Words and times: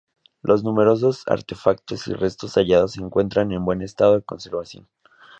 Los 0.41 0.63
numerosos 0.63 1.21
artefactos 1.27 2.07
y 2.07 2.13
restos 2.15 2.53
hallados 2.55 2.93
se 2.93 3.01
encuentran 3.01 3.51
en 3.51 3.63
buen 3.63 3.83
estado 3.83 4.15
de 4.15 4.23
conservación. 4.23 4.87